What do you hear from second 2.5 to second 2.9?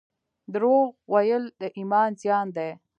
دی